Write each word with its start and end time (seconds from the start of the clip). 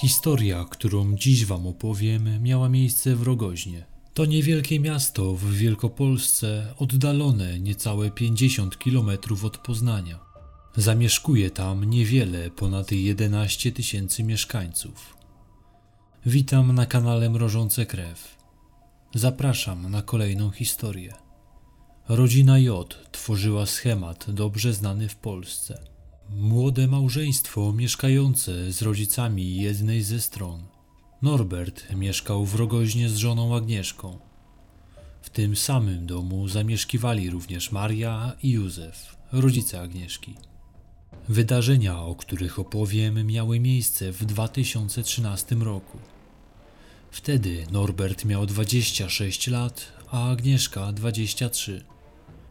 Historia, 0.00 0.64
którą 0.70 1.14
dziś 1.14 1.46
Wam 1.46 1.66
opowiem, 1.66 2.42
miała 2.42 2.68
miejsce 2.68 3.16
w 3.16 3.22
Rogoźnie. 3.22 3.86
To 4.14 4.24
niewielkie 4.24 4.80
miasto 4.80 5.34
w 5.34 5.52
Wielkopolsce, 5.52 6.74
oddalone 6.78 7.60
niecałe 7.60 8.10
50 8.10 8.76
km 8.76 9.10
od 9.44 9.58
Poznania. 9.58 10.18
Zamieszkuje 10.76 11.50
tam 11.50 11.84
niewiele 11.84 12.50
ponad 12.50 12.92
11 12.92 13.72
tysięcy 13.72 14.22
mieszkańców. 14.22 15.16
Witam 16.26 16.74
na 16.74 16.86
kanale 16.86 17.30
Mrożące 17.30 17.86
Krew. 17.86 18.36
Zapraszam 19.14 19.90
na 19.90 20.02
kolejną 20.02 20.50
historię. 20.50 21.14
Rodzina 22.08 22.58
J 22.58 22.98
tworzyła 23.12 23.66
schemat 23.66 24.30
dobrze 24.30 24.72
znany 24.72 25.08
w 25.08 25.16
Polsce. 25.16 25.89
Młode 26.36 26.86
małżeństwo 26.86 27.72
mieszkające 27.72 28.72
z 28.72 28.82
rodzicami 28.82 29.56
jednej 29.56 30.02
ze 30.02 30.20
stron. 30.20 30.62
Norbert 31.22 31.94
mieszkał 31.94 32.46
w 32.46 32.54
Rogoźnie 32.54 33.08
z 33.08 33.16
żoną 33.16 33.56
Agnieszką. 33.56 34.18
W 35.22 35.30
tym 35.30 35.56
samym 35.56 36.06
domu 36.06 36.48
zamieszkiwali 36.48 37.30
również 37.30 37.72
Maria 37.72 38.32
i 38.42 38.50
Józef, 38.50 39.16
rodzice 39.32 39.80
Agnieszki. 39.80 40.34
Wydarzenia, 41.28 42.02
o 42.02 42.14
których 42.14 42.58
opowiem, 42.58 43.26
miały 43.26 43.60
miejsce 43.60 44.12
w 44.12 44.24
2013 44.24 45.54
roku. 45.54 45.98
Wtedy 47.10 47.66
Norbert 47.70 48.24
miał 48.24 48.46
26 48.46 49.46
lat, 49.48 49.92
a 50.10 50.30
Agnieszka 50.30 50.92
23. 50.92 51.84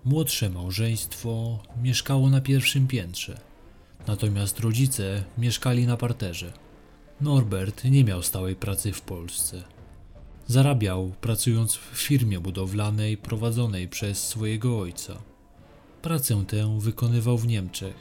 Młodsze 0.05 0.49
małżeństwo 0.49 1.59
mieszkało 1.81 2.29
na 2.29 2.41
pierwszym 2.41 2.87
piętrze, 2.87 3.48
natomiast 4.09 4.59
rodzice 4.59 5.23
mieszkali 5.37 5.87
na 5.87 5.97
parterze. 5.97 6.53
Norbert 7.21 7.83
nie 7.83 8.03
miał 8.03 8.23
stałej 8.23 8.55
pracy 8.55 8.93
w 8.93 9.01
Polsce. 9.01 9.63
Zarabiał 10.47 11.11
pracując 11.21 11.75
w 11.75 11.97
firmie 11.97 12.39
budowlanej 12.39 13.17
prowadzonej 13.17 13.87
przez 13.87 14.27
swojego 14.27 14.79
ojca. 14.79 15.13
Pracę 16.01 16.43
tę 16.47 16.79
wykonywał 16.79 17.37
w 17.37 17.47
Niemczech. 17.47 17.95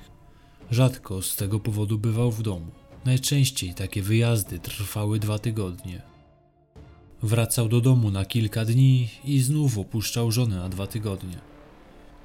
Rzadko 0.70 1.22
z 1.22 1.36
tego 1.36 1.60
powodu 1.60 1.98
bywał 1.98 2.32
w 2.32 2.42
domu. 2.42 2.70
Najczęściej 3.04 3.74
takie 3.74 4.02
wyjazdy 4.02 4.58
trwały 4.58 5.18
dwa 5.18 5.38
tygodnie. 5.38 6.02
Wracał 7.22 7.68
do 7.68 7.80
domu 7.80 8.10
na 8.10 8.24
kilka 8.24 8.64
dni 8.64 9.08
i 9.24 9.40
znów 9.40 9.78
opuszczał 9.78 10.30
żonę 10.30 10.56
na 10.56 10.68
dwa 10.68 10.86
tygodnie. 10.86 11.38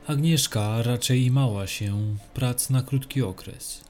Agnieszka 0.07 0.81
raczej 0.81 1.31
mała 1.31 1.67
się 1.67 2.17
prac 2.33 2.69
na 2.69 2.81
krótki 2.81 3.21
okres. 3.21 3.83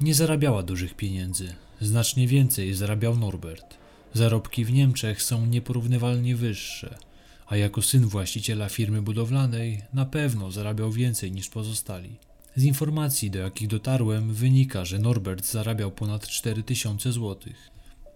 Nie 0.00 0.14
zarabiała 0.14 0.62
dużych 0.62 0.94
pieniędzy, 0.94 1.54
znacznie 1.80 2.26
więcej 2.26 2.74
zarabiał 2.74 3.16
Norbert. 3.16 3.76
Zarobki 4.14 4.64
w 4.64 4.72
Niemczech 4.72 5.22
są 5.22 5.46
nieporównywalnie 5.46 6.36
wyższe, 6.36 6.98
a 7.46 7.56
jako 7.56 7.82
syn 7.82 8.06
właściciela 8.06 8.68
firmy 8.68 9.02
budowlanej 9.02 9.82
na 9.92 10.04
pewno 10.04 10.50
zarabiał 10.50 10.92
więcej 10.92 11.32
niż 11.32 11.48
pozostali. 11.48 12.16
Z 12.56 12.64
informacji, 12.64 13.30
do 13.30 13.38
jakich 13.38 13.68
dotarłem, 13.68 14.34
wynika, 14.34 14.84
że 14.84 14.98
Norbert 14.98 15.46
zarabiał 15.46 15.90
ponad 15.90 16.28
4000 16.28 17.12
złotych. 17.12 17.70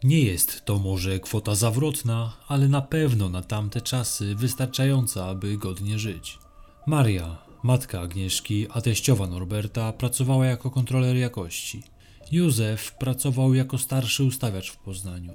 Nie 0.05 0.20
jest 0.20 0.65
to 0.65 0.79
może 0.79 1.20
kwota 1.20 1.55
zawrotna, 1.55 2.37
ale 2.48 2.69
na 2.69 2.83
pewno 2.83 3.29
na 3.29 3.42
tamte 3.42 3.81
czasy 3.81 4.35
wystarczająca, 4.35 5.27
aby 5.27 5.59
godnie 5.59 5.98
żyć. 5.98 6.44
Maria, 6.86 7.38
matka 7.62 8.00
Agnieszki, 8.00 8.66
a 8.70 8.80
teściowa 8.80 9.27
Norberta, 9.27 9.92
pracowała 9.92 10.46
jako 10.46 10.70
kontroler 10.70 11.16
jakości. 11.16 11.82
Józef 12.32 12.92
pracował 12.92 13.54
jako 13.54 13.78
starszy 13.78 14.24
ustawiacz 14.24 14.70
w 14.70 14.77
Poznaniu. 14.77 15.32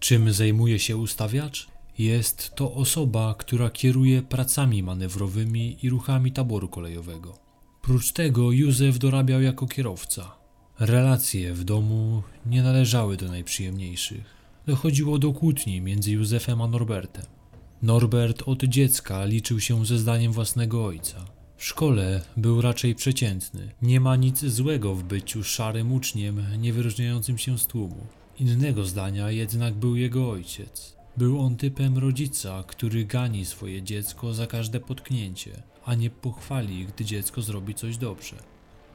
Czym 0.00 0.32
zajmuje 0.32 0.78
się 0.78 0.96
ustawiacz? 0.96 1.68
Jest 1.98 2.54
to 2.54 2.74
osoba, 2.74 3.34
która 3.38 3.70
kieruje 3.70 4.22
pracami 4.22 4.82
manewrowymi 4.82 5.76
i 5.82 5.90
ruchami 5.90 6.32
taboru 6.32 6.68
kolejowego. 6.68 7.38
Prócz 7.82 8.12
tego 8.12 8.52
Józef 8.52 8.98
dorabiał 8.98 9.42
jako 9.42 9.66
kierowca. 9.66 10.36
Relacje 10.80 11.54
w 11.54 11.64
domu 11.64 12.22
nie 12.46 12.62
należały 12.62 13.16
do 13.16 13.28
najprzyjemniejszych. 13.28 14.24
Dochodziło 14.66 15.18
do 15.18 15.32
kłótni 15.32 15.80
między 15.80 16.12
Józefem 16.12 16.62
a 16.62 16.66
Norbertem. 16.66 17.39
Norbert 17.82 18.42
od 18.46 18.64
dziecka 18.64 19.24
liczył 19.24 19.60
się 19.60 19.86
ze 19.86 19.98
zdaniem 19.98 20.32
własnego 20.32 20.84
ojca. 20.84 21.24
W 21.56 21.64
szkole 21.64 22.22
był 22.36 22.60
raczej 22.60 22.94
przeciętny. 22.94 23.72
Nie 23.82 24.00
ma 24.00 24.16
nic 24.16 24.44
złego 24.44 24.94
w 24.94 25.02
byciu 25.02 25.44
szarym 25.44 25.92
uczniem, 25.92 26.42
niewyróżniającym 26.58 27.38
się 27.38 27.58
z 27.58 27.66
tłumu. 27.66 28.06
Innego 28.38 28.84
zdania 28.84 29.30
jednak 29.30 29.74
był 29.74 29.96
jego 29.96 30.30
ojciec. 30.30 30.96
Był 31.16 31.40
on 31.40 31.56
typem 31.56 31.98
rodzica, 31.98 32.64
który 32.66 33.04
gani 33.04 33.44
swoje 33.44 33.82
dziecko 33.82 34.34
za 34.34 34.46
każde 34.46 34.80
potknięcie, 34.80 35.62
a 35.84 35.94
nie 35.94 36.10
pochwali, 36.10 36.86
gdy 36.86 37.04
dziecko 37.04 37.42
zrobi 37.42 37.74
coś 37.74 37.96
dobrze. 37.96 38.36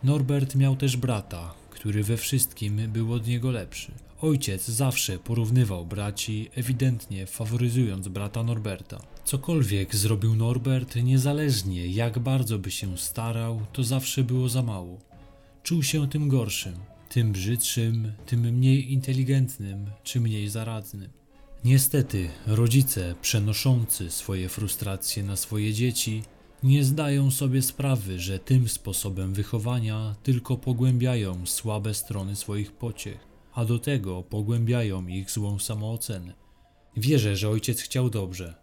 Norbert 0.05 0.55
miał 0.55 0.75
też 0.75 0.97
brata, 0.97 1.53
który 1.69 2.03
we 2.03 2.17
wszystkim 2.17 2.91
był 2.91 3.13
od 3.13 3.27
niego 3.27 3.51
lepszy. 3.51 3.91
Ojciec 4.21 4.67
zawsze 4.67 5.19
porównywał 5.19 5.85
braci, 5.85 6.49
ewidentnie 6.55 7.25
faworyzując 7.25 8.07
brata 8.07 8.44
Norberta. 8.44 9.01
Cokolwiek 9.23 9.95
zrobił 9.95 10.35
Norbert, 10.35 10.95
niezależnie 10.95 11.88
jak 11.88 12.19
bardzo 12.19 12.59
by 12.59 12.71
się 12.71 12.97
starał, 12.97 13.61
to 13.73 13.83
zawsze 13.83 14.23
było 14.23 14.49
za 14.49 14.61
mało. 14.61 14.99
Czuł 15.63 15.83
się 15.83 16.09
tym 16.09 16.29
gorszym, 16.29 16.75
tym 17.09 17.31
brzydszym, 17.31 18.11
tym 18.25 18.39
mniej 18.39 18.94
inteligentnym 18.94 19.85
czy 20.03 20.21
mniej 20.21 20.49
zaradnym. 20.49 21.09
Niestety, 21.63 22.29
rodzice 22.47 23.15
przenoszący 23.21 24.11
swoje 24.11 24.49
frustracje 24.49 25.23
na 25.23 25.35
swoje 25.35 25.73
dzieci 25.73 26.23
nie 26.65 26.83
zdają 26.83 27.31
sobie 27.31 27.61
sprawy, 27.61 28.19
że 28.19 28.39
tym 28.39 28.69
sposobem 28.69 29.33
wychowania 29.33 30.15
tylko 30.23 30.57
pogłębiają 30.57 31.45
słabe 31.45 31.93
strony 31.93 32.35
swoich 32.35 32.71
pociech, 32.71 33.19
a 33.53 33.65
do 33.65 33.79
tego 33.79 34.23
pogłębiają 34.23 35.07
ich 35.07 35.31
złą 35.31 35.59
samoocenę. 35.59 36.33
Wierzę, 36.97 37.35
że 37.35 37.49
ojciec 37.49 37.81
chciał 37.81 38.09
dobrze. 38.09 38.55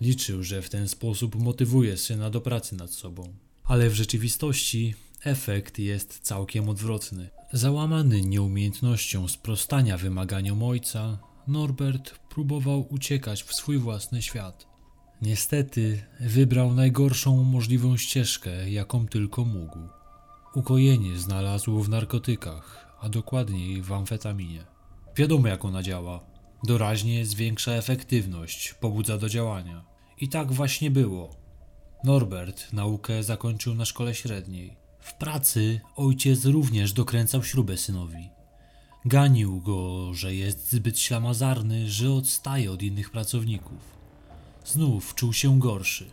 Liczył, 0.00 0.42
że 0.42 0.62
w 0.62 0.70
ten 0.70 0.88
sposób 0.88 1.34
motywuje 1.34 1.96
syna 1.96 2.30
do 2.30 2.40
pracy 2.40 2.76
nad 2.76 2.90
sobą. 2.90 3.34
Ale 3.64 3.90
w 3.90 3.94
rzeczywistości 3.94 4.94
efekt 5.24 5.78
jest 5.78 6.18
całkiem 6.22 6.68
odwrotny. 6.68 7.30
Załamany 7.52 8.22
nieumiejętnością 8.22 9.28
sprostania 9.28 9.98
wymaganiom 9.98 10.62
ojca, 10.62 11.18
Norbert 11.48 12.18
próbował 12.28 12.86
uciekać 12.90 13.42
w 13.42 13.54
swój 13.54 13.78
własny 13.78 14.22
świat. 14.22 14.71
Niestety 15.22 16.02
wybrał 16.20 16.74
najgorszą 16.74 17.44
możliwą 17.44 17.96
ścieżkę, 17.96 18.70
jaką 18.70 19.08
tylko 19.08 19.44
mógł. 19.44 19.78
Ukojenie 20.54 21.18
znalazł 21.18 21.80
w 21.80 21.88
narkotykach, 21.88 22.96
a 23.00 23.08
dokładniej 23.08 23.82
w 23.82 23.92
amfetaminie. 23.92 24.64
Wiadomo 25.16 25.48
jak 25.48 25.64
ona 25.64 25.82
działa. 25.82 26.20
Doraźnie 26.64 27.26
zwiększa 27.26 27.72
efektywność, 27.72 28.74
pobudza 28.74 29.18
do 29.18 29.28
działania. 29.28 29.84
I 30.20 30.28
tak 30.28 30.52
właśnie 30.52 30.90
było. 30.90 31.36
Norbert 32.04 32.72
naukę 32.72 33.22
zakończył 33.22 33.74
na 33.74 33.84
szkole 33.84 34.14
średniej. 34.14 34.76
W 35.00 35.14
pracy 35.14 35.80
ojciec 35.96 36.44
również 36.44 36.92
dokręcał 36.92 37.44
śrubę 37.44 37.76
synowi. 37.76 38.30
Ganił 39.04 39.60
go, 39.60 40.14
że 40.14 40.34
jest 40.34 40.72
zbyt 40.72 40.98
ślamazarny, 40.98 41.90
że 41.90 42.12
odstaje 42.12 42.72
od 42.72 42.82
innych 42.82 43.10
pracowników. 43.10 44.01
Znów 44.64 45.14
czuł 45.14 45.32
się 45.32 45.58
gorszy. 45.58 46.10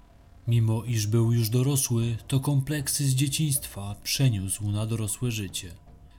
Mimo 0.48 0.84
iż 0.84 1.08
był 1.08 1.34
już 1.34 1.50
dorosły, 1.50 2.18
to 2.28 2.40
kompleksy 2.40 3.08
z 3.08 3.16
dzieciństwa 3.16 3.96
przeniósł 4.04 4.72
na 4.72 4.86
dorosłe 4.86 5.32
życie. 5.32 5.72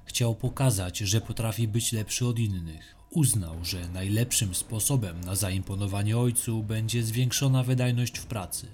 Chciał 0.04 0.34
pokazać, 0.34 0.98
że 0.98 1.20
potrafi 1.20 1.68
być 1.68 1.92
lepszy 1.92 2.26
od 2.26 2.38
innych. 2.38 2.96
Uznał, 3.10 3.64
że 3.64 3.88
najlepszym 3.88 4.54
sposobem 4.54 5.20
na 5.20 5.34
zaimponowanie 5.34 6.18
ojcu 6.18 6.62
będzie 6.62 7.02
zwiększona 7.02 7.62
wydajność 7.62 8.18
w 8.18 8.26
pracy. 8.26 8.66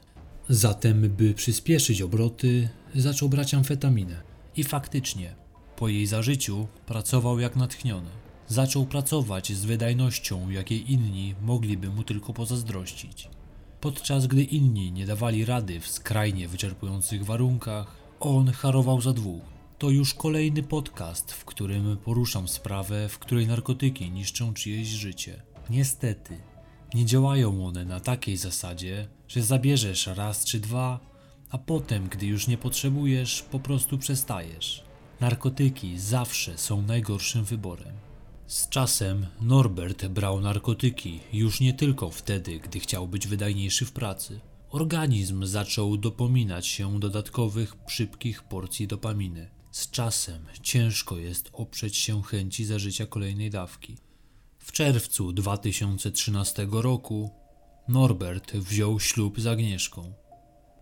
Zatem, 0.48 1.10
by 1.10 1.34
przyspieszyć 1.34 2.02
obroty, 2.02 2.68
zaczął 2.94 3.28
brać 3.28 3.54
amfetaminę. 3.54 4.22
I 4.56 4.64
faktycznie, 4.64 5.34
po 5.76 5.88
jej 5.88 6.06
zażyciu 6.06 6.66
pracował 6.86 7.40
jak 7.40 7.56
natchniony. 7.56 8.10
Zaczął 8.48 8.86
pracować 8.86 9.52
z 9.52 9.64
wydajnością, 9.64 10.50
jakiej 10.50 10.92
inni 10.92 11.34
mogliby 11.42 11.90
mu 11.90 12.04
tylko 12.04 12.32
pozazdrościć. 12.32 13.28
Podczas 13.80 14.26
gdy 14.26 14.42
inni 14.42 14.92
nie 14.92 15.06
dawali 15.06 15.44
rady 15.44 15.80
w 15.80 15.88
skrajnie 15.88 16.48
wyczerpujących 16.48 17.24
warunkach, 17.24 17.96
on 18.20 18.52
harował 18.52 19.00
za 19.00 19.12
dwóch. 19.12 19.42
To 19.78 19.90
już 19.90 20.14
kolejny 20.14 20.62
podcast, 20.62 21.32
w 21.32 21.44
którym 21.44 21.96
poruszam 21.96 22.48
sprawę, 22.48 23.08
w 23.08 23.18
której 23.18 23.46
narkotyki 23.46 24.10
niszczą 24.10 24.54
czyjeś 24.54 24.88
życie. 24.88 25.42
Niestety, 25.70 26.40
nie 26.94 27.04
działają 27.04 27.66
one 27.66 27.84
na 27.84 28.00
takiej 28.00 28.36
zasadzie, 28.36 29.08
że 29.28 29.42
zabierzesz 29.42 30.06
raz 30.06 30.44
czy 30.44 30.60
dwa, 30.60 31.00
a 31.50 31.58
potem, 31.58 32.08
gdy 32.08 32.26
już 32.26 32.48
nie 32.48 32.58
potrzebujesz, 32.58 33.42
po 33.42 33.60
prostu 33.60 33.98
przestajesz. 33.98 34.84
Narkotyki 35.20 35.98
zawsze 35.98 36.58
są 36.58 36.82
najgorszym 36.82 37.44
wyborem. 37.44 38.05
Z 38.46 38.68
czasem 38.68 39.26
Norbert 39.40 40.06
brał 40.06 40.40
narkotyki 40.40 41.20
już 41.32 41.60
nie 41.60 41.74
tylko 41.74 42.10
wtedy, 42.10 42.60
gdy 42.60 42.80
chciał 42.80 43.08
być 43.08 43.26
wydajniejszy 43.26 43.84
w 43.84 43.92
pracy. 43.92 44.40
Organizm 44.70 45.46
zaczął 45.46 45.96
dopominać 45.96 46.66
się 46.66 47.00
dodatkowych, 47.00 47.74
szybkich 47.86 48.42
porcji 48.42 48.86
dopaminy. 48.86 49.50
Z 49.70 49.90
czasem 49.90 50.46
ciężko 50.62 51.18
jest 51.18 51.50
oprzeć 51.52 51.96
się 51.96 52.22
chęci 52.22 52.64
zażycia 52.64 53.06
kolejnej 53.06 53.50
dawki. 53.50 53.96
W 54.58 54.72
czerwcu 54.72 55.32
2013 55.32 56.66
roku 56.70 57.30
Norbert 57.88 58.52
wziął 58.52 59.00
ślub 59.00 59.40
z 59.40 59.46
Agnieszką. 59.46 60.12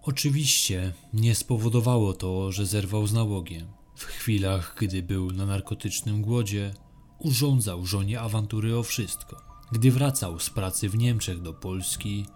Oczywiście 0.02 0.93
nie 1.12 1.34
spowodowało 1.34 2.12
to, 2.12 2.52
że 2.52 2.67
zerwał 2.67 3.06
z 3.06 3.12
nałogiem. 3.12 3.67
W 3.96 4.05
chwilach, 4.05 4.76
gdy 4.78 5.02
był 5.02 5.31
na 5.31 5.46
narkotycznym 5.46 6.22
głodzie, 6.22 6.75
urządzał 7.24 7.86
żonie 7.86 8.20
awantury 8.20 8.76
o 8.76 8.82
wszystko. 8.82 9.40
Gdy 9.72 9.90
wracał 9.90 10.40
z 10.40 10.50
pracy 10.50 10.88
w 10.88 10.98
Niemczech 10.98 11.42
do 11.42 11.52
Polski, 11.52 12.26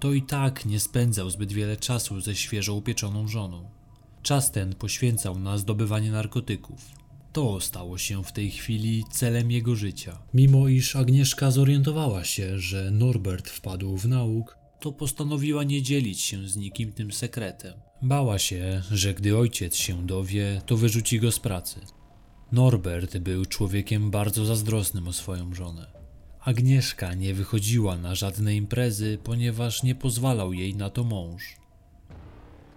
to 0.00 0.12
i 0.12 0.22
tak 0.22 0.66
nie 0.66 0.80
spędzał 0.80 1.30
zbyt 1.30 1.52
wiele 1.52 1.76
czasu 1.76 2.20
ze 2.20 2.34
świeżo 2.34 2.74
upieczoną 2.74 3.28
żoną. 3.28 3.70
Czas 4.22 4.50
ten 4.50 4.74
poświęcał 4.74 5.38
na 5.38 5.58
zdobywanie 5.58 6.10
narkotyków. 6.10 6.80
To 7.32 7.60
stało 7.60 7.98
się 7.98 8.24
w 8.24 8.32
tej 8.32 8.50
chwili 8.50 9.04
celem 9.10 9.50
jego 9.50 9.76
życia. 9.76 10.18
Mimo 10.34 10.68
iż 10.68 10.96
Agnieszka 10.96 11.50
zorientowała 11.50 12.24
się, 12.24 12.58
że 12.58 12.90
Norbert 12.90 13.50
wpadł 13.50 13.96
w 13.96 14.08
nauk, 14.08 14.58
to 14.80 14.92
postanowiła 14.92 15.64
nie 15.64 15.82
dzielić 15.82 16.20
się 16.20 16.48
z 16.48 16.56
nikim 16.56 16.92
tym 16.92 17.12
sekretem. 17.12 17.74
Bała 18.02 18.38
się, 18.38 18.82
że 18.90 19.14
gdy 19.14 19.38
ojciec 19.38 19.76
się 19.76 20.06
dowie, 20.06 20.62
to 20.66 20.76
wyrzuci 20.76 21.20
go 21.20 21.32
z 21.32 21.40
pracy. 21.40 21.80
Norbert 22.52 23.18
był 23.18 23.44
człowiekiem 23.44 24.10
bardzo 24.10 24.44
zazdrosnym 24.44 25.08
o 25.08 25.12
swoją 25.12 25.54
żonę. 25.54 25.86
Agnieszka 26.40 27.14
nie 27.14 27.34
wychodziła 27.34 27.96
na 27.96 28.14
żadne 28.14 28.56
imprezy, 28.56 29.18
ponieważ 29.24 29.82
nie 29.82 29.94
pozwalał 29.94 30.52
jej 30.52 30.74
na 30.74 30.90
to 30.90 31.04
mąż. 31.04 31.56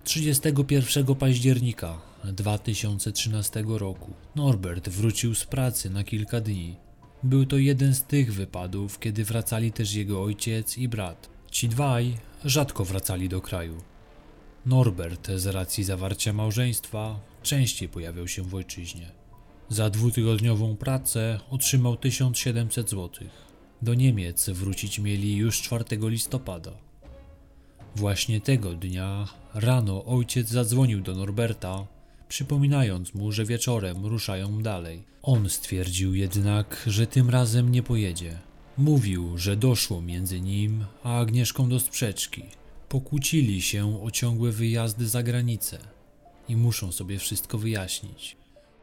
31 0.04 1.16
października 1.16 2.02
2013 2.24 3.64
roku 3.68 4.14
Norbert 4.36 4.90
wrócił 4.90 5.36
z 5.36 5.46
pracy 5.46 5.90
na 5.90 6.04
kilka 6.04 6.42
dni. 6.42 6.76
Był 7.24 7.46
to 7.46 7.58
jeden 7.58 7.96
z 7.96 8.04
tych 8.04 8.34
wypadów, 8.34 9.00
kiedy 9.00 9.26
wracali 9.26 9.72
też 9.72 9.94
jego 9.94 10.24
ojciec 10.24 10.78
i 10.78 10.88
brat. 10.88 11.30
Ci 11.52 11.70
dwaj 11.70 12.18
rzadko 12.46 12.86
wracali 12.86 13.30
do 13.30 13.42
kraju. 13.42 13.78
Norbert 14.66 15.32
z 15.36 15.46
racji 15.46 15.84
zawarcia 15.84 16.34
małżeństwa 16.34 17.20
częściej 17.44 17.90
pojawiał 17.90 18.28
się 18.28 18.44
w 18.44 18.56
ojczyźnie. 18.56 19.19
Za 19.70 19.90
dwutygodniową 19.90 20.76
pracę 20.76 21.40
otrzymał 21.50 21.98
1700 21.98 22.90
zł. 22.90 23.10
Do 23.82 23.94
Niemiec 23.94 24.50
wrócić 24.50 25.00
mieli 25.00 25.36
już 25.36 25.62
4 25.62 25.84
listopada. 25.92 26.72
Właśnie 27.96 28.42
tego 28.42 28.74
dnia 28.74 29.28
rano 29.54 30.06
ojciec 30.06 30.50
zadzwonił 30.50 31.02
do 31.02 31.16
Norberta, 31.16 31.88
przypominając 32.28 33.14
mu, 33.14 33.32
że 33.32 33.46
wieczorem 33.46 34.06
ruszają 34.06 34.62
dalej. 34.62 35.04
On 35.22 35.50
stwierdził 35.50 36.16
jednak, 36.16 36.84
że 36.88 37.08
tym 37.08 37.30
razem 37.30 37.72
nie 37.72 37.84
pojedzie. 37.84 38.40
Mówił, 38.78 39.38
że 39.38 39.56
doszło 39.56 40.02
między 40.02 40.42
nim 40.42 40.86
a 41.04 41.20
Agnieszką 41.20 41.70
do 41.70 41.80
sprzeczki. 41.80 42.44
Pokłócili 42.90 43.62
się 43.62 44.04
o 44.04 44.12
ciągłe 44.12 44.52
wyjazdy 44.52 45.08
za 45.08 45.24
granicę 45.24 45.78
i 46.48 46.56
muszą 46.56 46.92
sobie 46.92 47.20
wszystko 47.20 47.58
wyjaśnić. 47.58 48.39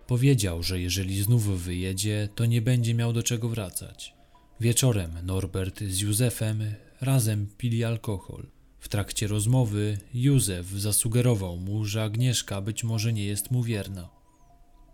Powiedział, 0.07 0.63
że 0.63 0.81
jeżeli 0.81 1.23
znów 1.23 1.63
wyjedzie, 1.65 2.29
to 2.35 2.47
nie 2.47 2.63
będzie 2.63 2.95
miał 2.95 3.13
do 3.13 3.23
czego 3.23 3.49
wracać. 3.49 4.15
Wieczorem 4.61 5.13
Norbert 5.23 5.81
z 5.81 6.01
Józefem 6.01 6.75
razem 7.01 7.47
pili 7.59 7.85
alkohol. 7.85 8.47
W 8.81 8.89
trakcie 8.89 9.27
rozmowy 9.27 9.99
Józef 10.15 10.67
zasugerował 10.71 11.57
mu, 11.57 11.85
że 11.85 12.03
Agnieszka 12.03 12.61
być 12.61 12.85
może 12.85 13.13
nie 13.13 13.25
jest 13.25 13.51
mu 13.51 13.63
wierna. 13.63 14.09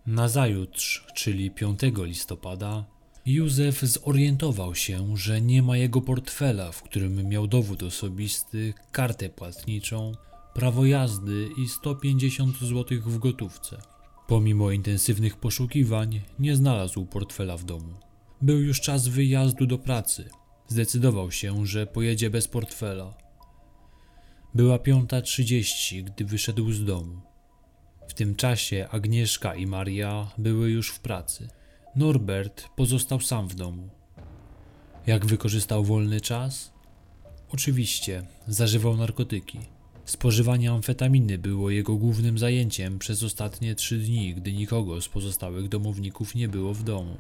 Nazajutrz, 0.06 1.06
czyli 1.14 1.50
5 1.50 1.81
listopada, 1.97 2.85
Józef 3.26 3.81
zorientował 3.81 4.75
się, 4.75 5.17
że 5.17 5.41
nie 5.41 5.62
ma 5.62 5.76
jego 5.76 6.00
portfela, 6.00 6.73
w 6.73 6.82
którym 6.82 7.29
miał 7.29 7.47
dowód 7.47 7.82
osobisty, 7.82 8.75
kartę 8.93 9.29
płatniczą, 9.29 10.12
prawo 10.55 10.87
jazdy 10.87 11.49
i 11.59 11.69
150 11.69 12.59
zł 12.59 13.00
w 13.06 13.19
gotówce. 13.19 13.91
Pomimo 14.26 14.70
intensywnych 14.70 15.36
poszukiwań, 15.36 16.20
nie 16.38 16.56
znalazł 16.56 17.06
portfela 17.06 17.56
w 17.56 17.64
domu. 17.64 17.94
Był 18.42 18.62
już 18.62 18.80
czas 18.80 19.08
wyjazdu 19.08 19.66
do 19.66 19.78
pracy. 19.78 20.28
Zdecydował 20.69 21.30
się, 21.30 21.66
że 21.66 21.86
pojedzie 21.86 22.30
bez 22.30 22.48
portfela. 22.48 23.14
Była 24.54 24.78
piąta 24.78 25.22
trzydzieści, 25.22 26.04
gdy 26.04 26.24
wyszedł 26.24 26.72
z 26.72 26.84
domu. 26.84 27.20
W 28.08 28.14
tym 28.14 28.34
czasie 28.34 28.88
Agnieszka 28.90 29.54
i 29.54 29.66
Maria 29.66 30.30
były 30.38 30.70
już 30.70 30.90
w 30.90 31.00
pracy. 31.00 31.48
Norbert 31.96 32.68
pozostał 32.76 33.20
sam 33.20 33.48
w 33.48 33.54
domu. 33.54 33.88
Jak 35.06 35.26
wykorzystał 35.26 35.84
wolny 35.84 36.20
czas? 36.20 36.72
Oczywiście, 37.50 38.22
zażywał 38.48 38.96
narkotyki. 38.96 39.58
Spożywanie 40.04 40.70
amfetaminy 40.70 41.38
było 41.38 41.70
jego 41.70 41.96
głównym 41.96 42.38
zajęciem 42.38 42.99
przez 42.99 43.22
ostatnie 43.22 43.75
trzy 43.75 43.99
dni, 43.99 44.34
gdy 44.34 44.52
nikogo 44.52 45.00
z 45.00 45.08
pozostałych 45.08 45.69
domowników 45.69 46.34
nie 46.34 46.49
było 46.49 46.75
w 46.75 46.82
domu. 46.82 47.16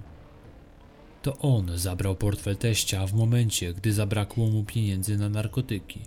To 1.22 1.38
on 1.38 1.78
zabrał 1.78 2.16
portfel 2.16 2.56
teścia 2.56 3.06
w 3.06 3.14
momencie, 3.14 3.74
gdy 3.74 3.92
zabrakło 3.92 4.46
mu 4.46 4.64
pieniędzy 4.64 5.16
na 5.16 5.28
narkotyki. 5.28 6.00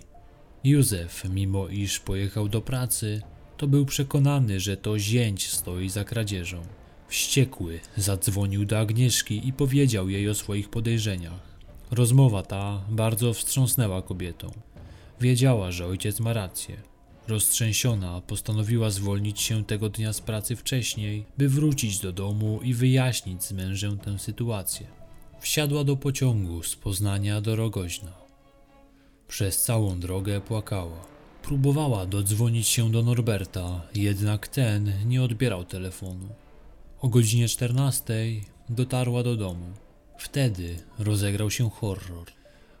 Józef, 0.64 1.22
mimo 1.30 1.68
iż 1.68 2.00
pojechał 2.00 2.48
do 2.48 2.60
pracy, 2.60 3.22
to 3.56 3.66
był 3.66 3.86
przekonany, 3.86 4.60
że 4.60 4.76
to 4.76 4.98
zięć 4.98 5.50
stoi 5.50 5.88
za 5.88 6.04
kradzieżą. 6.04 6.62
Wściekły 7.08 7.80
zadzwonił 7.96 8.64
do 8.64 8.78
Agnieszki 8.78 9.48
i 9.48 9.52
powiedział 9.52 10.08
jej 10.08 10.28
o 10.28 10.34
swoich 10.34 10.70
podejrzeniach. 10.70 11.56
Rozmowa 11.90 12.42
ta 12.42 12.84
bardzo 12.90 13.34
wstrząsnęła 13.34 14.02
kobietą. 14.02 14.50
Wiedziała, 15.20 15.72
że 15.72 15.86
ojciec 15.86 16.20
ma 16.20 16.32
rację. 16.32 16.76
Roztrzęsiona 17.28 18.20
postanowiła 18.20 18.90
zwolnić 18.90 19.40
się 19.40 19.64
tego 19.64 19.88
dnia 19.88 20.12
z 20.12 20.20
pracy 20.20 20.56
wcześniej, 20.56 21.24
by 21.38 21.48
wrócić 21.48 21.98
do 21.98 22.12
domu 22.12 22.60
i 22.62 22.74
wyjaśnić 22.74 23.44
z 23.44 23.52
mężem 23.52 23.98
tę 23.98 24.18
sytuację. 24.18 24.86
Wsiadła 25.40 25.84
do 25.84 25.96
pociągu 25.96 26.62
z 26.62 26.76
Poznania 26.76 27.40
do 27.40 27.56
Rogoźna. 27.56 28.12
Przez 29.28 29.62
całą 29.62 30.00
drogę 30.00 30.40
płakała. 30.40 31.06
Próbowała 31.42 32.06
dodzwonić 32.06 32.68
się 32.68 32.90
do 32.90 33.02
Norberta, 33.02 33.82
jednak 33.94 34.48
ten 34.48 34.92
nie 35.06 35.22
odbierał 35.22 35.64
telefonu. 35.64 36.28
O 37.00 37.08
godzinie 37.08 37.48
14 37.48 38.14
dotarła 38.68 39.22
do 39.22 39.36
domu. 39.36 39.66
Wtedy 40.18 40.76
rozegrał 40.98 41.50
się 41.50 41.70
horror. 41.70 42.35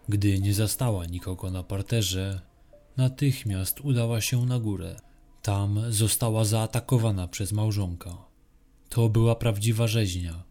Gdy 0.08 0.40
nie 0.40 0.54
zastała 0.54 1.06
nikogo 1.06 1.50
na 1.50 1.62
parterze, 1.62 2.40
natychmiast 2.96 3.80
udała 3.80 4.20
się 4.20 4.46
na 4.46 4.58
górę. 4.58 4.96
Tam 5.42 5.82
została 5.88 6.44
zaatakowana 6.44 7.28
przez 7.28 7.52
małżonka. 7.52 8.16
To 8.88 9.08
była 9.08 9.34
prawdziwa 9.34 9.86
rzeźnia. 9.86 10.42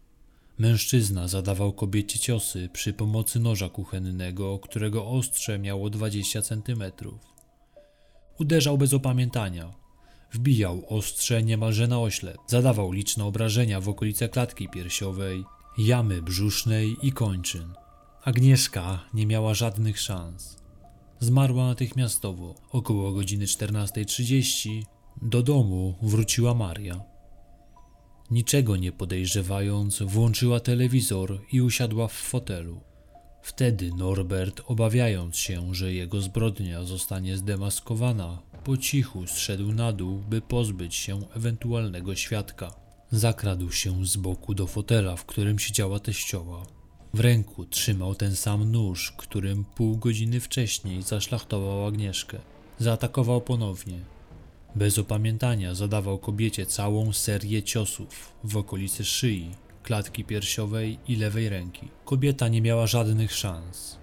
Mężczyzna 0.58 1.28
zadawał 1.28 1.72
kobiecie 1.72 2.18
ciosy 2.18 2.68
przy 2.72 2.92
pomocy 2.92 3.40
noża 3.40 3.68
kuchennego, 3.68 4.58
którego 4.58 5.06
ostrze 5.06 5.58
miało 5.58 5.90
20 5.90 6.42
centymetrów. 6.42 7.20
Uderzał 8.38 8.78
bez 8.78 8.94
opamiętania. 8.94 9.74
Wbijał 10.32 10.82
ostrze 10.88 11.42
niemalże 11.42 11.88
na 11.88 12.00
oślep. 12.00 12.36
Zadawał 12.46 12.92
liczne 12.92 13.24
obrażenia 13.24 13.80
w 13.80 13.88
okolice 13.88 14.28
klatki 14.28 14.68
piersiowej, 14.68 15.44
jamy 15.78 16.22
brzusznej 16.22 16.96
i 17.02 17.12
kończyn. 17.12 17.85
Agnieszka 18.26 19.04
nie 19.14 19.26
miała 19.26 19.54
żadnych 19.54 20.00
szans. 20.00 20.56
Zmarła 21.20 21.66
natychmiastowo. 21.66 22.54
Około 22.70 23.12
godziny 23.12 23.44
14.30 23.44 24.82
do 25.22 25.42
domu 25.42 25.94
wróciła 26.02 26.54
Maria. 26.54 27.04
Niczego 28.30 28.76
nie 28.76 28.92
podejrzewając, 28.92 30.02
włączyła 30.02 30.60
telewizor 30.60 31.40
i 31.52 31.60
usiadła 31.60 32.08
w 32.08 32.12
fotelu. 32.12 32.80
Wtedy 33.42 33.90
Norbert, 33.96 34.62
obawiając 34.66 35.36
się, 35.36 35.74
że 35.74 35.92
jego 35.92 36.20
zbrodnia 36.20 36.84
zostanie 36.84 37.36
zdemaskowana, 37.36 38.42
po 38.64 38.76
cichu 38.76 39.26
zszedł 39.26 39.72
na 39.72 39.92
dół, 39.92 40.18
by 40.18 40.40
pozbyć 40.40 40.94
się 40.94 41.20
ewentualnego 41.36 42.14
świadka. 42.14 42.74
Zakradł 43.10 43.72
się 43.72 44.06
z 44.06 44.16
boku 44.16 44.54
do 44.54 44.66
fotela, 44.66 45.16
w 45.16 45.24
którym 45.24 45.58
siedziała 45.58 46.00
teściowa. 46.00 46.75
W 47.16 47.20
ręku 47.20 47.64
trzymał 47.64 48.14
ten 48.14 48.36
sam 48.36 48.72
nóż, 48.72 49.12
którym 49.16 49.64
pół 49.64 49.96
godziny 49.96 50.40
wcześniej 50.40 51.02
zaszlachtował 51.02 51.86
Agnieszkę. 51.86 52.38
Zaatakował 52.78 53.40
ponownie. 53.40 54.00
Bez 54.74 54.98
opamiętania 54.98 55.74
zadawał 55.74 56.18
kobiecie 56.18 56.66
całą 56.66 57.12
serię 57.12 57.62
ciosów 57.62 58.32
w 58.44 58.56
okolicy 58.56 59.04
szyi, 59.04 59.50
klatki 59.82 60.24
piersiowej 60.24 60.98
i 61.08 61.16
lewej 61.16 61.48
ręki. 61.48 61.88
Kobieta 62.04 62.48
nie 62.48 62.62
miała 62.62 62.86
żadnych 62.86 63.34
szans. 63.34 63.98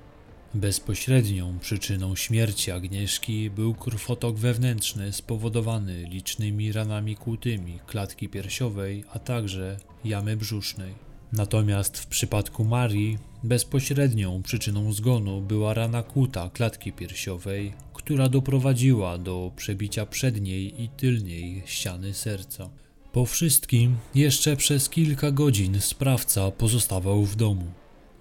Bezpośrednią 0.53 1.59
przyczyną 1.59 2.15
śmierci 2.15 2.71
Agnieszki 2.71 3.49
był 3.49 3.73
krwotok 3.73 4.35
wewnętrzny 4.35 5.13
spowodowany 5.13 6.03
licznymi 6.03 6.71
ranami 6.71 7.15
kłutymi 7.15 7.79
klatki 7.87 8.29
piersiowej, 8.29 9.03
a 9.13 9.19
także 9.19 9.77
jamy 10.05 10.37
brzusznej. 10.37 11.12
Natomiast 11.33 11.97
w 11.97 12.07
przypadku 12.07 12.63
Marii 12.63 13.17
bezpośrednią 13.43 14.43
przyczyną 14.43 14.93
zgonu 14.93 15.41
była 15.41 15.73
rana 15.73 16.03
kłuta 16.03 16.49
klatki 16.49 16.91
piersiowej, 16.91 17.73
która 17.93 18.29
doprowadziła 18.29 19.17
do 19.17 19.51
przebicia 19.55 20.05
przedniej 20.05 20.83
i 20.83 20.89
tylniej 20.89 21.63
ściany 21.65 22.13
serca. 22.13 22.69
Po 23.11 23.25
wszystkim 23.25 23.97
jeszcze 24.15 24.55
przez 24.55 24.89
kilka 24.89 25.31
godzin 25.31 25.81
sprawca 25.81 26.51
pozostawał 26.51 27.25
w 27.25 27.35
domu. 27.35 27.65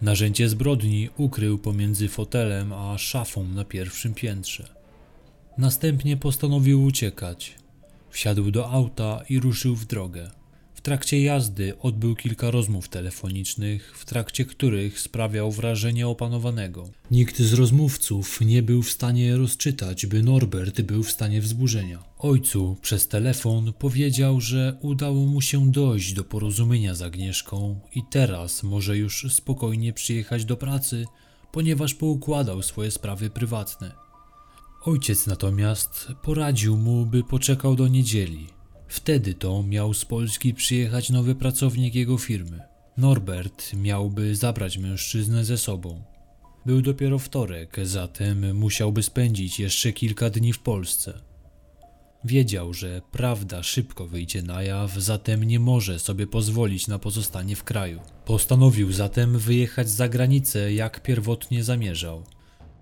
Narzędzie 0.02 0.48
zbrodni 0.48 1.08
ukrył 1.16 1.58
pomiędzy 1.58 2.08
fotelem 2.08 2.72
a 2.72 2.98
szafą 2.98 3.44
na 3.44 3.64
pierwszym 3.64 4.14
piętrze. 4.14 4.68
Następnie 5.58 6.16
postanowił 6.16 6.84
uciekać. 6.84 7.54
Wsiadł 8.10 8.50
do 8.50 8.70
auta 8.70 9.22
i 9.28 9.40
ruszył 9.40 9.76
w 9.76 9.84
drogę. 9.86 10.41
W 10.82 10.84
trakcie 10.84 11.22
jazdy 11.22 11.78
odbył 11.78 12.16
kilka 12.16 12.50
rozmów 12.50 12.88
telefonicznych, 12.88 13.98
w 13.98 14.04
trakcie 14.04 14.44
których 14.44 15.00
sprawiał 15.00 15.52
wrażenie 15.52 16.08
opanowanego. 16.08 16.88
Nikt 17.10 17.38
z 17.38 17.52
rozmówców 17.52 18.40
nie 18.40 18.62
był 18.62 18.82
w 18.82 18.90
stanie 18.90 19.36
rozczytać, 19.36 20.06
by 20.06 20.22
Norbert 20.22 20.80
był 20.80 21.02
w 21.02 21.10
stanie 21.10 21.40
wzburzenia. 21.40 22.04
Ojcu 22.18 22.76
przez 22.82 23.08
telefon 23.08 23.72
powiedział, 23.72 24.40
że 24.40 24.78
udało 24.80 25.26
mu 25.26 25.40
się 25.40 25.70
dojść 25.70 26.12
do 26.12 26.24
porozumienia 26.24 26.94
z 26.94 27.02
Agnieszką 27.02 27.80
i 27.94 28.02
teraz 28.10 28.62
może 28.62 28.96
już 28.96 29.26
spokojnie 29.30 29.92
przyjechać 29.92 30.44
do 30.44 30.56
pracy, 30.56 31.06
ponieważ 31.52 31.94
poukładał 31.94 32.62
swoje 32.62 32.90
sprawy 32.90 33.30
prywatne. 33.30 33.92
Ojciec 34.84 35.26
natomiast 35.26 36.08
poradził 36.22 36.76
mu, 36.76 37.06
by 37.06 37.24
poczekał 37.24 37.76
do 37.76 37.88
niedzieli. 37.88 38.61
Wtedy 38.92 39.34
to 39.34 39.62
miał 39.62 39.94
z 39.94 40.04
Polski 40.04 40.54
przyjechać 40.54 41.10
nowy 41.10 41.34
pracownik 41.34 41.94
jego 41.94 42.18
firmy. 42.18 42.60
Norbert 42.96 43.72
miałby 43.74 44.36
zabrać 44.36 44.78
mężczyznę 44.78 45.44
ze 45.44 45.58
sobą. 45.58 46.02
Był 46.66 46.82
dopiero 46.82 47.18
wtorek, 47.18 47.76
zatem 47.82 48.56
musiałby 48.56 49.02
spędzić 49.02 49.60
jeszcze 49.60 49.92
kilka 49.92 50.30
dni 50.30 50.52
w 50.52 50.58
Polsce. 50.58 51.20
Wiedział, 52.24 52.74
że 52.74 53.02
prawda 53.12 53.62
szybko 53.62 54.06
wyjdzie 54.06 54.42
na 54.42 54.62
jaw, 54.62 54.94
zatem 54.94 55.44
nie 55.44 55.60
może 55.60 55.98
sobie 55.98 56.26
pozwolić 56.26 56.88
na 56.88 56.98
pozostanie 56.98 57.56
w 57.56 57.64
kraju. 57.64 58.00
Postanowił 58.24 58.92
zatem 58.92 59.38
wyjechać 59.38 59.90
za 59.90 60.08
granicę, 60.08 60.72
jak 60.72 61.02
pierwotnie 61.02 61.64
zamierzał. 61.64 62.24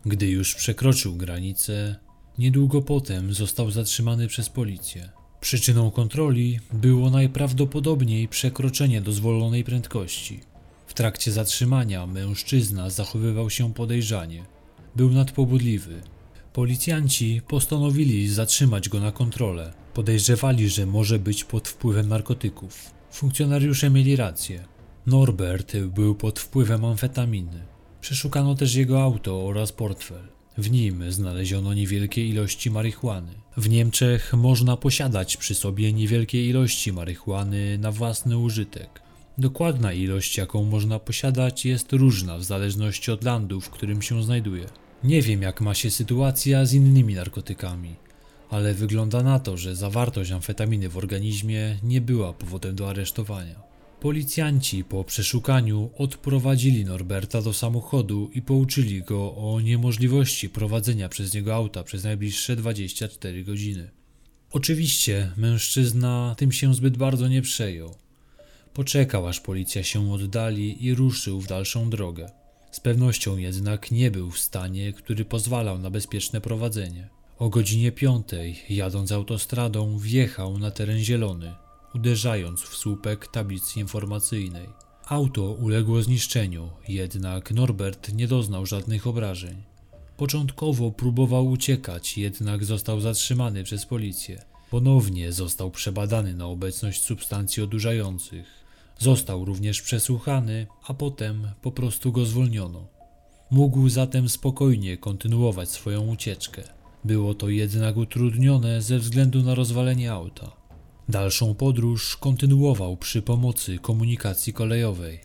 Gdy 0.06 0.26
już 0.28 0.54
przekroczył 0.54 1.16
granicę, 1.16 1.96
niedługo 2.38 2.82
potem 2.82 3.34
został 3.34 3.70
zatrzymany 3.70 4.28
przez 4.28 4.48
policję. 4.48 5.19
Przyczyną 5.40 5.90
kontroli 5.90 6.60
było 6.72 7.10
najprawdopodobniej 7.10 8.28
przekroczenie 8.28 9.00
dozwolonej 9.00 9.64
prędkości. 9.64 10.40
W 10.86 10.94
trakcie 10.94 11.32
zatrzymania 11.32 12.06
mężczyzna 12.06 12.90
zachowywał 12.90 13.50
się 13.50 13.74
podejrzanie. 13.74 14.44
Był 14.96 15.10
nadpobudliwy. 15.10 16.02
Policjanci 16.52 17.40
postanowili 17.48 18.28
zatrzymać 18.28 18.88
go 18.88 19.00
na 19.00 19.12
kontrolę. 19.12 19.72
Podejrzewali, 19.94 20.68
że 20.68 20.86
może 20.86 21.18
być 21.18 21.44
pod 21.44 21.68
wpływem 21.68 22.08
narkotyków. 22.08 22.90
Funkcjonariusze 23.10 23.90
mieli 23.90 24.16
rację. 24.16 24.64
Norbert 25.06 25.76
był 25.76 26.14
pod 26.14 26.40
wpływem 26.40 26.84
amfetaminy. 26.84 27.62
Przeszukano 28.00 28.54
też 28.54 28.74
jego 28.74 29.02
auto 29.02 29.46
oraz 29.46 29.72
portfel. 29.72 30.39
W 30.60 30.70
nim 30.70 31.12
znaleziono 31.12 31.74
niewielkie 31.74 32.26
ilości 32.26 32.70
marihuany. 32.70 33.32
W 33.56 33.68
Niemczech 33.68 34.32
można 34.32 34.76
posiadać 34.76 35.36
przy 35.36 35.54
sobie 35.54 35.92
niewielkie 35.92 36.46
ilości 36.46 36.92
marihuany 36.92 37.78
na 37.78 37.92
własny 37.92 38.38
użytek. 38.38 39.02
Dokładna 39.38 39.92
ilość, 39.92 40.36
jaką 40.36 40.64
można 40.64 40.98
posiadać, 40.98 41.66
jest 41.66 41.92
różna 41.92 42.38
w 42.38 42.44
zależności 42.44 43.10
od 43.10 43.24
landu, 43.24 43.60
w 43.60 43.70
którym 43.70 44.02
się 44.02 44.22
znajduje. 44.22 44.64
Nie 45.04 45.22
wiem, 45.22 45.42
jak 45.42 45.60
ma 45.60 45.74
się 45.74 45.90
sytuacja 45.90 46.64
z 46.64 46.72
innymi 46.72 47.14
narkotykami, 47.14 47.94
ale 48.50 48.74
wygląda 48.74 49.22
na 49.22 49.38
to, 49.38 49.56
że 49.56 49.76
zawartość 49.76 50.30
amfetaminy 50.30 50.88
w 50.88 50.96
organizmie 50.96 51.78
nie 51.82 52.00
była 52.00 52.32
powodem 52.32 52.76
do 52.76 52.90
aresztowania. 52.90 53.69
Policjanci 54.00 54.84
po 54.84 55.04
przeszukaniu 55.04 55.90
odprowadzili 55.98 56.84
Norberta 56.84 57.42
do 57.42 57.52
samochodu 57.52 58.30
i 58.34 58.42
pouczyli 58.42 59.02
go 59.02 59.34
o 59.36 59.60
niemożliwości 59.60 60.48
prowadzenia 60.48 61.08
przez 61.08 61.34
niego 61.34 61.54
auta 61.54 61.84
przez 61.84 62.04
najbliższe 62.04 62.56
24 62.56 63.44
godziny. 63.44 63.90
Oczywiście 64.50 65.30
mężczyzna 65.36 66.34
tym 66.38 66.52
się 66.52 66.74
zbyt 66.74 66.96
bardzo 66.96 67.28
nie 67.28 67.42
przejął. 67.42 67.94
Poczekał 68.74 69.28
aż 69.28 69.40
policja 69.40 69.82
się 69.82 70.12
oddali 70.12 70.84
i 70.84 70.94
ruszył 70.94 71.40
w 71.40 71.46
dalszą 71.46 71.90
drogę. 71.90 72.30
Z 72.70 72.80
pewnością 72.80 73.36
jednak 73.36 73.90
nie 73.90 74.10
był 74.10 74.30
w 74.30 74.38
stanie, 74.38 74.92
który 74.92 75.24
pozwalał 75.24 75.78
na 75.78 75.90
bezpieczne 75.90 76.40
prowadzenie. 76.40 77.08
O 77.38 77.48
godzinie 77.48 77.92
piątej, 77.92 78.62
jadąc 78.70 79.12
autostradą, 79.12 79.98
wjechał 79.98 80.58
na 80.58 80.70
teren 80.70 80.98
zielony, 80.98 81.54
uderzając 81.94 82.60
w 82.60 82.76
słupek 82.76 83.28
tablicy 83.28 83.80
informacyjnej. 83.80 84.68
Auto 85.06 85.42
uległo 85.42 86.02
zniszczeniu, 86.02 86.70
jednak 86.88 87.50
Norbert 87.50 88.12
nie 88.14 88.28
doznał 88.28 88.66
żadnych 88.66 89.06
obrażeń. 89.06 89.62
Początkowo 90.16 90.90
próbował 90.90 91.46
uciekać, 91.50 92.18
jednak 92.18 92.64
został 92.64 93.00
zatrzymany 93.00 93.64
przez 93.64 93.86
policję. 93.86 94.44
Ponownie 94.70 95.32
został 95.32 95.70
przebadany 95.70 96.34
na 96.34 96.46
obecność 96.46 97.02
substancji 97.02 97.62
odurzających. 97.62 98.46
Został 98.98 99.44
również 99.44 99.82
przesłuchany, 99.82 100.66
a 100.86 100.94
potem 100.94 101.48
po 101.62 101.72
prostu 101.72 102.12
go 102.12 102.26
zwolniono. 102.26 102.86
Mógł 103.50 103.88
zatem 103.88 104.28
spokojnie 104.28 104.96
kontynuować 104.96 105.70
swoją 105.70 106.06
ucieczkę. 106.06 106.62
Było 107.04 107.34
to 107.34 107.48
jednak 107.48 107.96
utrudnione 107.96 108.82
ze 108.82 108.98
względu 108.98 109.42
na 109.42 109.54
rozwalenie 109.54 110.12
auta. 110.12 110.59
Dalszą 111.10 111.54
podróż 111.54 112.16
kontynuował 112.16 112.96
przy 112.96 113.22
pomocy 113.22 113.78
komunikacji 113.78 114.52
kolejowej. 114.52 115.20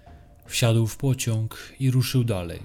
Wsiadł 0.46 0.88
w 0.88 0.98
pociąg 0.98 1.74
i 1.80 1.92
ruszył 1.92 2.24
dalej. 2.24 2.60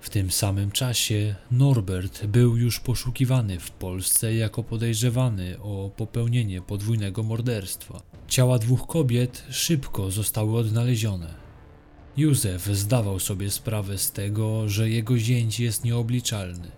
W 0.00 0.10
tym 0.10 0.30
samym 0.30 0.70
czasie 0.70 1.34
Norbert 1.50 2.26
był 2.26 2.56
już 2.56 2.80
poszukiwany 2.80 3.60
w 3.60 3.70
Polsce 3.70 4.34
jako 4.34 4.62
podejrzewany 4.62 5.56
o 5.62 5.90
popełnienie 5.96 6.62
podwójnego 6.62 7.22
morderstwa. 7.22 8.02
Ciała 8.28 8.58
dwóch 8.58 8.86
kobiet 8.86 9.44
szybko 9.50 10.10
zostały 10.10 10.58
odnalezione. 10.58 11.34
Józef 12.16 12.64
zdawał 12.64 13.18
sobie 13.18 13.50
sprawę 13.50 13.98
z 13.98 14.12
tego, 14.12 14.68
że 14.68 14.90
jego 14.90 15.18
zięć 15.18 15.60
jest 15.60 15.84
nieobliczalny. 15.84 16.70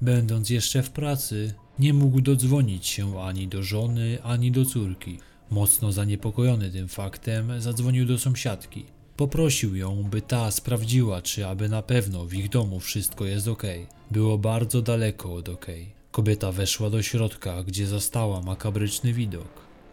Będąc 0.00 0.50
jeszcze 0.50 0.82
w 0.82 0.90
pracy, 0.90 1.54
nie 1.78 1.94
mógł 1.94 2.20
dodzwonić 2.20 2.86
się 2.86 3.20
ani 3.20 3.48
do 3.48 3.62
żony, 3.62 4.18
ani 4.22 4.50
do 4.50 4.64
córki. 4.64 5.18
Mocno 5.50 5.92
zaniepokojony 5.92 6.70
tym 6.70 6.88
faktem, 6.88 7.60
zadzwonił 7.60 8.06
do 8.06 8.18
sąsiadki. 8.18 8.84
Poprosił 9.16 9.76
ją, 9.76 10.02
by 10.02 10.22
ta 10.22 10.50
sprawdziła, 10.50 11.22
czy 11.22 11.46
aby 11.46 11.68
na 11.68 11.82
pewno 11.82 12.24
w 12.24 12.34
ich 12.34 12.48
domu 12.48 12.80
wszystko 12.80 13.24
jest 13.24 13.48
ok. 13.48 13.62
Było 14.10 14.38
bardzo 14.38 14.82
daleko 14.82 15.34
od 15.34 15.48
ok. 15.48 15.66
Kobieta 16.10 16.52
weszła 16.52 16.90
do 16.90 17.02
środka, 17.02 17.62
gdzie 17.62 17.86
zastała 17.86 18.42
makabryczny 18.42 19.12
widok. 19.12 19.48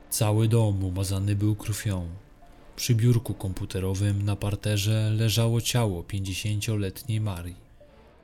Cały 0.09 0.47
dom 0.47 0.83
umazany 0.83 1.35
był 1.35 1.55
krwią. 1.55 2.07
Przy 2.75 2.95
biurku 2.95 3.33
komputerowym 3.33 4.25
na 4.25 4.35
parterze 4.35 5.11
leżało 5.17 5.61
ciało 5.61 6.03
pięćdziesięcioletniej 6.03 7.21
Marii. 7.21 7.62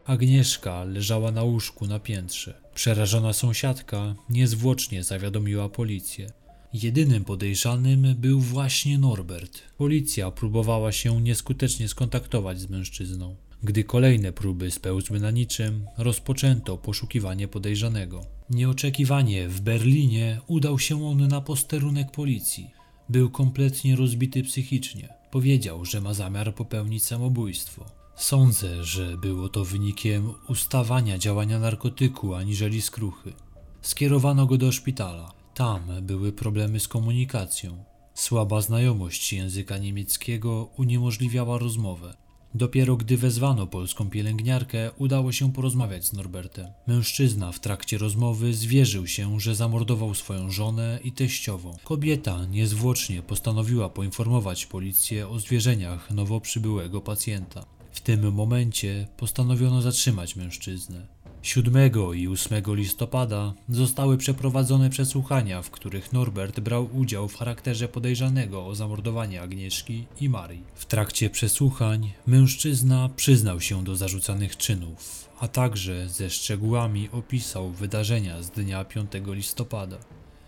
Agnieszka 0.09 0.83
leżała 0.83 1.31
na 1.31 1.43
łóżku 1.43 1.87
na 1.87 1.99
piętrze. 1.99 2.53
Przerażona 2.75 3.33
sąsiadka 3.33 4.15
niezwłocznie 4.29 5.03
zawiadomiła 5.03 5.69
policję. 5.69 6.31
Jedynym 6.73 7.25
podejrzanym 7.25 8.15
był 8.17 8.39
właśnie 8.39 8.97
Norbert. 8.97 9.61
Policja 9.77 10.31
próbowała 10.31 10.91
się 10.91 11.21
nieskutecznie 11.21 11.87
skontaktować 11.87 12.59
z 12.59 12.69
mężczyzną. 12.69 13.35
Gdy 13.63 13.83
kolejne 13.83 14.31
próby 14.31 14.71
spełzły 14.71 15.19
na 15.19 15.31
niczym, 15.31 15.85
rozpoczęto 15.97 16.77
poszukiwanie 16.77 17.47
podejrzanego. 17.47 18.21
Nieoczekiwanie 18.49 19.49
w 19.49 19.61
Berlinie 19.61 20.41
udał 20.47 20.79
się 20.79 21.05
on 21.05 21.27
na 21.27 21.41
posterunek 21.41 22.11
policji. 22.11 22.71
Był 23.09 23.29
kompletnie 23.29 23.95
rozbity 23.95 24.43
psychicznie. 24.43 25.09
Powiedział, 25.31 25.85
że 25.85 26.01
ma 26.01 26.13
zamiar 26.13 26.55
popełnić 26.55 27.03
samobójstwo. 27.03 27.98
Sądzę, 28.19 28.83
że 28.83 29.17
było 29.17 29.49
to 29.49 29.65
wynikiem 29.65 30.33
ustawania 30.47 31.17
działania 31.17 31.59
narkotyku 31.59 32.35
aniżeli 32.35 32.81
skruchy. 32.81 33.33
Skierowano 33.81 34.45
go 34.45 34.57
do 34.57 34.71
szpitala. 34.71 35.33
Tam 35.53 35.81
były 36.01 36.31
problemy 36.31 36.79
z 36.79 36.87
komunikacją. 36.87 37.83
Słaba 38.13 38.61
znajomość 38.61 39.33
języka 39.33 39.77
niemieckiego 39.77 40.69
uniemożliwiała 40.77 41.57
rozmowę. 41.57 42.13
Dopiero 42.53 42.95
gdy 42.95 43.17
wezwano 43.17 43.67
polską 43.67 44.09
pielęgniarkę, 44.09 44.91
udało 44.97 45.31
się 45.31 45.53
porozmawiać 45.53 46.05
z 46.05 46.13
Norbertem. 46.13 46.67
Mężczyzna 46.87 47.51
w 47.51 47.59
trakcie 47.59 47.97
rozmowy 47.97 48.53
zwierzył 48.53 49.07
się, 49.07 49.39
że 49.39 49.55
zamordował 49.55 50.13
swoją 50.13 50.51
żonę 50.51 50.99
i 51.03 51.11
teściową. 51.11 51.77
Kobieta 51.83 52.45
niezwłocznie 52.45 53.21
postanowiła 53.21 53.89
poinformować 53.89 54.65
policję 54.65 55.27
o 55.27 55.39
zwierzeniach 55.39 56.11
nowo 56.11 56.41
przybyłego 56.41 57.01
pacjenta. 57.01 57.78
W 57.91 58.01
tym 58.01 58.33
momencie 58.33 59.07
postanowiono 59.17 59.81
zatrzymać 59.81 60.35
mężczyznę. 60.35 61.07
7 61.41 61.75
i 62.15 62.27
8 62.27 62.63
listopada 62.67 63.53
zostały 63.69 64.17
przeprowadzone 64.17 64.89
przesłuchania, 64.89 65.61
w 65.61 65.71
których 65.71 66.13
Norbert 66.13 66.59
brał 66.59 66.89
udział 66.93 67.27
w 67.27 67.35
charakterze 67.35 67.87
podejrzanego 67.87 68.65
o 68.65 68.75
zamordowanie 68.75 69.41
Agnieszki 69.41 70.05
i 70.21 70.29
Marii. 70.29 70.63
W 70.75 70.85
trakcie 70.85 71.29
przesłuchań 71.29 72.11
mężczyzna 72.27 73.09
przyznał 73.15 73.61
się 73.61 73.83
do 73.83 73.95
zarzucanych 73.95 74.57
czynów, 74.57 75.29
a 75.39 75.47
także 75.47 76.09
ze 76.09 76.29
szczegółami 76.29 77.09
opisał 77.11 77.71
wydarzenia 77.71 78.43
z 78.43 78.49
dnia 78.49 78.85
5 78.85 79.11
listopada. 79.27 79.97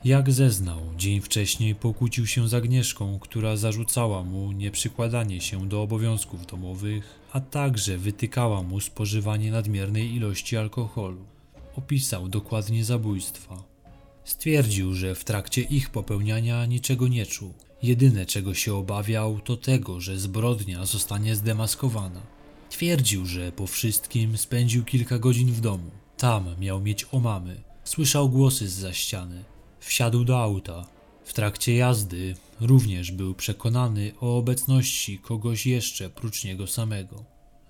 Jak 0.04 0.32
zeznał, 0.32 0.82
dzień 0.98 1.22
wcześniej 1.22 1.76
pokłócił 1.76 2.28
się 2.28 2.48
z 2.48 2.54
Agnieszką, 2.54 3.20
która 3.20 3.58
zarzucała 3.58 4.24
mu 4.24 4.52
nieprzykładanie 4.52 5.42
się 5.42 5.70
do 5.70 5.82
obowiązków 5.82 6.46
domowych, 6.46 7.20
a 7.34 7.40
także 7.40 7.98
wytykała 7.98 8.64
mu 8.64 8.80
spożywanie 8.80 9.52
nadmiernej 9.52 10.16
ilości 10.16 10.58
alkoholu. 10.58 11.26
Opisał 11.76 12.28
dokładnie 12.28 12.86
zabójstwa. 12.86 13.64
Stwierdził, 14.24 14.94
że 14.94 15.16
w 15.16 15.24
trakcie 15.24 15.62
ich 15.62 15.90
popełniania 15.90 16.66
niczego 16.66 17.08
nie 17.08 17.26
czuł. 17.26 17.54
Jedyne 17.84 18.26
czego 18.26 18.54
się 18.54 18.74
obawiał 18.74 19.40
to 19.40 19.58
tego, 19.58 20.00
że 20.00 20.20
zbrodnia 20.20 20.86
zostanie 20.86 21.36
zdemaskowana. 21.36 22.22
Twierdził, 22.70 23.26
że 23.26 23.52
po 23.52 23.68
wszystkim 23.68 24.38
spędził 24.38 24.84
kilka 24.84 25.20
godzin 25.20 25.52
w 25.52 25.62
domu. 25.62 25.92
Tam 26.18 26.46
miał 26.60 26.82
mieć 26.82 27.06
omamy. 27.12 27.62
Słyszał 27.84 28.30
głosy 28.30 28.68
z 28.68 28.74
za 28.74 28.94
ściany. 28.94 29.51
Wsiadł 29.82 30.24
do 30.24 30.42
auta. 30.42 30.88
W 31.24 31.34
trakcie 31.34 31.76
jazdy 31.76 32.36
również 32.60 33.12
był 33.12 33.34
przekonany 33.34 34.12
o 34.22 34.38
obecności 34.38 35.20
kogoś 35.20 35.66
jeszcze 35.66 36.10
prócz 36.10 36.44
niego 36.44 36.68
samego. 36.68 37.26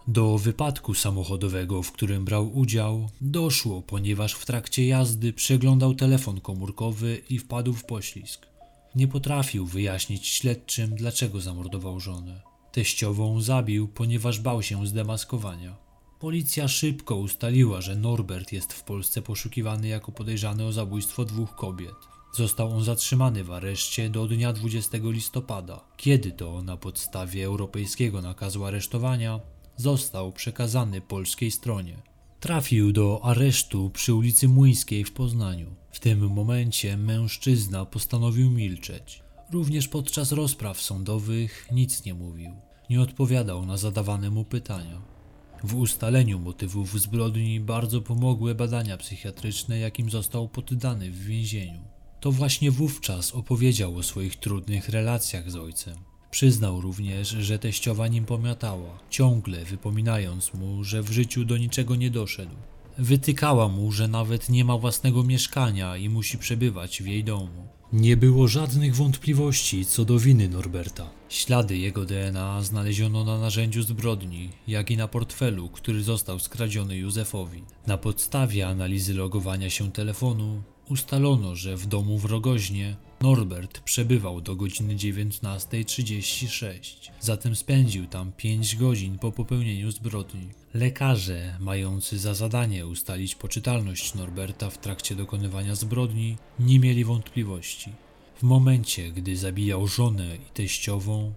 Do 0.08 0.38
wypadku 0.38 0.94
samochodowego, 0.94 1.84
w 1.84 1.92
którym 1.92 2.26
brał 2.26 2.58
udział, 2.58 3.10
doszło, 3.22 3.82
ponieważ 3.82 4.34
w 4.34 4.46
trakcie 4.46 4.88
jazdy 4.88 5.34
przeglądał 5.34 5.96
telefon 5.96 6.42
komórkowy 6.42 7.22
i 7.30 7.40
wpadł 7.40 7.74
w 7.74 7.86
poślizg. 7.86 8.48
Nie 8.96 9.08
potrafił 9.08 9.66
wyjaśnić 9.66 10.28
śledczym, 10.28 10.96
dlaczego 10.96 11.42
zamordował 11.42 12.00
żonę. 12.00 12.42
Teściową 12.72 13.42
zabił, 13.42 13.88
ponieważ 13.88 14.40
bał 14.40 14.64
się 14.64 14.88
zdemaskowania. 14.88 15.91
Policja 16.22 16.68
szybko 16.68 17.16
ustaliła, 17.16 17.82
że 17.82 17.96
Norbert 17.96 18.52
jest 18.52 18.74
w 18.74 18.84
Polsce 18.84 19.22
poszukiwany 19.22 19.88
jako 19.88 20.12
podejrzany 20.12 20.66
o 20.66 20.72
zabójstwo 20.72 21.26
dwóch 21.26 21.56
kobiet. 21.56 21.96
Został 22.34 22.72
on 22.72 22.84
zatrzymany 22.84 23.44
w 23.44 23.52
areszcie 23.52 24.10
do 24.10 24.28
dnia 24.28 24.54
20 24.54 24.98
listopada, 25.04 25.84
kiedy 25.98 26.32
to 26.32 26.62
na 26.62 26.78
podstawie 26.78 27.46
europejskiego 27.46 28.22
nakazu 28.22 28.66
aresztowania 28.66 29.40
został 29.78 30.32
przekazany 30.32 31.02
polskiej 31.02 31.52
stronie. 31.52 32.02
Trafił 32.40 32.92
do 32.92 33.20
aresztu 33.24 33.90
przy 33.90 34.14
ulicy 34.14 34.48
Młyńskiej 34.48 35.04
w 35.04 35.12
Poznaniu. 35.12 35.76
W 35.92 36.00
tym 36.00 36.30
momencie 36.30 36.98
mężczyzna 36.98 37.86
postanowił 37.86 38.52
milczeć. 38.52 39.24
Również 39.52 39.88
podczas 39.88 40.32
rozpraw 40.32 40.82
sądowych 40.82 41.68
nic 41.72 42.06
nie 42.06 42.14
mówił. 42.14 42.52
Nie 42.90 43.02
odpowiadał 43.02 43.66
na 43.66 43.78
zadawane 43.78 44.30
mu 44.30 44.46
pytania. 44.46 45.21
W 45.64 45.76
ustaleniu 45.76 46.40
motywów 46.40 47.02
zbrodni 47.02 47.60
bardzo 47.60 48.02
pomogły 48.02 48.56
badania 48.56 48.98
psychiatryczne, 48.98 49.80
jakim 49.80 50.10
został 50.10 50.50
poddany 50.50 51.12
w 51.12 51.26
więzieniu. 51.26 51.82
To 52.20 52.32
właśnie 52.32 52.72
wówczas 52.72 53.32
opowiedział 53.32 53.98
o 53.98 54.04
swoich 54.04 54.36
trudnych 54.36 54.90
relacjach 54.90 55.52
z 55.52 55.56
ojcem. 55.56 55.96
Przyznał 56.32 56.82
również, 56.82 57.30
że 57.30 57.60
teściowa 57.60 58.08
nim 58.08 58.26
pomiatała, 58.26 59.00
ciągle 59.10 59.66
wypominając 59.66 60.54
mu, 60.54 60.84
że 60.84 61.02
w 61.02 61.12
życiu 61.12 61.46
do 61.46 61.58
niczego 61.58 61.96
nie 61.96 62.12
doszedł. 62.12 62.56
Wytykała 62.98 63.68
mu, 63.68 63.92
że 63.92 64.08
nawet 64.08 64.50
nie 64.50 64.66
ma 64.66 64.78
własnego 64.78 65.24
mieszkania 65.24 65.98
i 65.98 66.10
musi 66.10 66.38
przebywać 66.38 67.02
w 67.02 67.08
jej 67.08 67.24
domu. 67.24 67.68
Nie 67.94 68.18
było 68.18 68.48
żadnych 68.48 68.96
wątpliwości 68.96 69.86
co 69.86 70.06
do 70.06 70.20
winy 70.20 70.50
Norberta. 70.50 71.10
Ślady 71.30 71.78
jego 71.78 72.06
DNA 72.06 72.62
znaleziono 72.62 73.24
na 73.24 73.38
narzędziu 73.38 73.84
zbrodni, 73.84 74.50
jak 74.68 74.92
i 74.92 74.98
na 74.98 75.08
portfelu, 75.08 75.70
który 75.70 76.04
został 76.04 76.40
skradziony 76.40 76.98
Józefowi. 76.98 77.64
Na 77.88 77.98
podstawie 77.98 78.68
analizy 78.68 79.14
logowania 79.14 79.70
się 79.70 79.92
telefonu 79.92 80.62
Ustalono, 80.90 81.56
że 81.56 81.78
w 81.78 81.86
domu 81.86 82.18
w 82.18 82.26
Rogoźnie 82.26 82.96
Norbert 83.22 83.80
przebywał 83.80 84.42
do 84.42 84.56
godziny 84.56 84.96
19.36, 84.96 87.12
zatem 87.20 87.56
spędził 87.56 88.08
tam 88.08 88.32
5 88.32 88.76
godzin 88.76 89.20
po 89.20 89.32
popełnieniu 89.32 89.92
zbrodni. 89.92 90.48
Lekarze, 90.74 91.58
mający 91.60 92.20
za 92.20 92.34
zadanie 92.34 92.88
ustalić 92.88 93.36
poczytalność 93.36 94.14
Norberta 94.14 94.70
w 94.70 94.78
trakcie 94.78 95.16
dokonywania 95.16 95.76
zbrodni, 95.76 96.38
nie 96.60 96.80
mieli 96.80 97.06
wątpliwości. 97.06 97.92
W 98.36 98.44
momencie, 98.44 99.12
gdy 99.12 99.38
zabijał 99.38 99.88
żonę 99.88 100.36
i 100.36 100.54
teściową, 100.54 101.34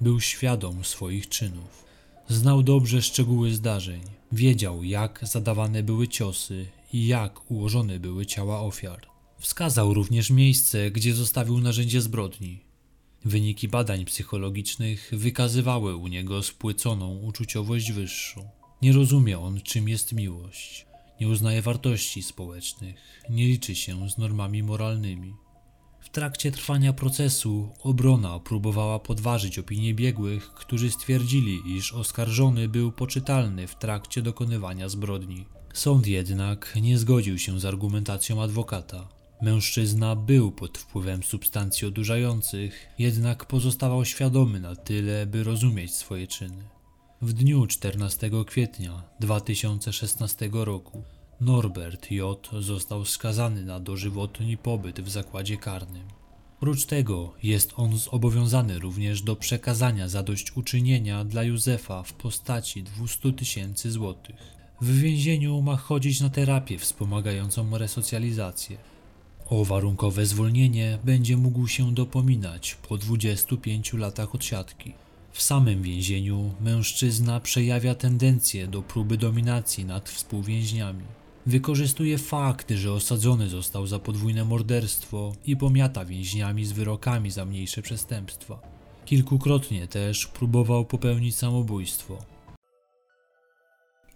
był 0.00 0.20
świadom 0.20 0.84
swoich 0.84 1.28
czynów. 1.28 1.84
Znał 2.28 2.62
dobrze 2.62 3.02
szczegóły 3.02 3.54
zdarzeń, 3.54 4.02
wiedział 4.32 4.84
jak 4.84 5.20
zadawane 5.22 5.82
były 5.82 6.08
ciosy 6.08 6.66
i 6.92 7.06
jak 7.06 7.50
ułożone 7.50 8.00
były 8.00 8.26
ciała 8.26 8.60
ofiar. 8.60 9.07
Wskazał 9.38 9.94
również 9.94 10.30
miejsce, 10.30 10.90
gdzie 10.90 11.14
zostawił 11.14 11.60
narzędzie 11.60 12.00
zbrodni. 12.00 12.60
Wyniki 13.24 13.68
badań 13.68 14.04
psychologicznych 14.04 15.10
wykazywały 15.12 15.96
u 15.96 16.08
niego 16.08 16.42
spłyconą 16.42 17.18
uczuciowość 17.18 17.92
wyższą. 17.92 18.48
Nie 18.82 18.92
rozumie 18.92 19.38
on, 19.38 19.60
czym 19.60 19.88
jest 19.88 20.12
miłość. 20.12 20.86
Nie 21.20 21.28
uznaje 21.28 21.62
wartości 21.62 22.22
społecznych, 22.22 23.22
nie 23.30 23.46
liczy 23.46 23.74
się 23.74 24.10
z 24.10 24.18
normami 24.18 24.62
moralnymi. 24.62 25.34
W 26.00 26.08
trakcie 26.08 26.52
trwania 26.52 26.92
procesu 26.92 27.68
obrona 27.82 28.38
próbowała 28.38 28.98
podważyć 28.98 29.58
opinie 29.58 29.94
biegłych, 29.94 30.50
którzy 30.54 30.90
stwierdzili, 30.90 31.76
iż 31.76 31.92
oskarżony 31.92 32.68
był 32.68 32.92
poczytalny 32.92 33.66
w 33.66 33.74
trakcie 33.74 34.22
dokonywania 34.22 34.88
zbrodni. 34.88 35.44
Sąd 35.72 36.06
jednak 36.06 36.78
nie 36.82 36.98
zgodził 36.98 37.38
się 37.38 37.60
z 37.60 37.64
argumentacją 37.64 38.42
adwokata. 38.42 39.17
Mężczyzna 39.42 40.16
był 40.16 40.52
pod 40.52 40.78
wpływem 40.78 41.22
substancji 41.22 41.88
odurzających, 41.88 42.88
jednak 42.98 43.44
pozostawał 43.44 44.04
świadomy 44.04 44.60
na 44.60 44.76
tyle, 44.76 45.26
by 45.26 45.44
rozumieć 45.44 45.94
swoje 45.94 46.26
czyny. 46.26 46.64
W 47.22 47.32
dniu 47.32 47.66
14 47.66 48.30
kwietnia 48.46 49.02
2016 49.20 50.50
roku 50.52 51.02
Norbert 51.40 52.10
J. 52.10 52.48
został 52.60 53.04
skazany 53.04 53.64
na 53.64 53.80
dożywotni 53.80 54.56
pobyt 54.56 55.00
w 55.00 55.08
zakładzie 55.08 55.56
karnym. 55.56 56.08
Prócz 56.60 56.84
tego 56.84 57.34
jest 57.42 57.72
on 57.76 57.98
zobowiązany 57.98 58.78
również 58.78 59.22
do 59.22 59.36
przekazania 59.36 60.08
zadośćuczynienia 60.08 61.24
dla 61.24 61.42
Józefa 61.42 62.02
w 62.02 62.12
postaci 62.12 62.82
200 62.82 63.32
tysięcy 63.32 63.90
złotych. 63.90 64.36
W 64.80 65.00
więzieniu 65.00 65.62
ma 65.62 65.76
chodzić 65.76 66.20
na 66.20 66.30
terapię 66.30 66.78
wspomagającą 66.78 67.78
resocjalizację. 67.78 68.78
O 69.50 69.64
warunkowe 69.64 70.26
zwolnienie 70.26 70.98
będzie 71.04 71.36
mógł 71.36 71.68
się 71.68 71.94
dopominać 71.94 72.76
po 72.88 72.98
25 72.98 73.92
latach 73.92 74.34
odsiadki. 74.34 74.92
W 75.32 75.42
samym 75.42 75.82
więzieniu 75.82 76.54
mężczyzna 76.60 77.40
przejawia 77.40 77.94
tendencję 77.94 78.66
do 78.66 78.82
próby 78.82 79.16
dominacji 79.16 79.84
nad 79.84 80.08
współwięźniami. 80.08 81.04
Wykorzystuje 81.46 82.18
fakt, 82.18 82.70
że 82.70 82.92
osadzony 82.92 83.48
został 83.48 83.86
za 83.86 83.98
podwójne 83.98 84.44
morderstwo 84.44 85.32
i 85.46 85.56
pomiata 85.56 86.04
więźniami 86.04 86.64
z 86.64 86.72
wyrokami 86.72 87.30
za 87.30 87.44
mniejsze 87.44 87.82
przestępstwa. 87.82 88.60
Kilkukrotnie 89.04 89.86
też 89.86 90.26
próbował 90.26 90.84
popełnić 90.84 91.36
samobójstwo. 91.36 92.18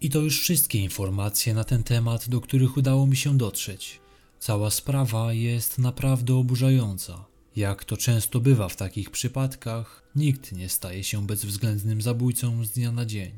I 0.00 0.10
to 0.10 0.18
już 0.18 0.40
wszystkie 0.40 0.78
informacje 0.78 1.54
na 1.54 1.64
ten 1.64 1.82
temat, 1.82 2.28
do 2.28 2.40
których 2.40 2.76
udało 2.76 3.06
mi 3.06 3.16
się 3.16 3.38
dotrzeć. 3.38 4.01
Cała 4.42 4.70
sprawa 4.70 5.32
jest 5.32 5.78
naprawdę 5.78 6.34
oburzająca. 6.34 7.24
Jak 7.56 7.84
to 7.84 7.96
często 7.96 8.40
bywa 8.40 8.68
w 8.68 8.76
takich 8.76 9.10
przypadkach, 9.10 10.02
nikt 10.16 10.52
nie 10.52 10.68
staje 10.68 11.04
się 11.04 11.26
bezwzględnym 11.26 12.02
zabójcą 12.02 12.64
z 12.64 12.70
dnia 12.70 12.92
na 12.92 13.06
dzień. 13.06 13.32